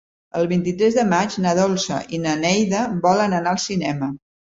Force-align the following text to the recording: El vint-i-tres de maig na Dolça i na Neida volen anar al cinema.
El 0.37 0.47
vint-i-tres 0.51 0.97
de 0.99 1.03
maig 1.11 1.37
na 1.45 1.53
Dolça 1.61 2.01
i 2.19 2.23
na 2.25 2.35
Neida 2.43 2.83
volen 3.07 3.41
anar 3.45 3.57
al 3.57 3.65
cinema. 3.71 4.15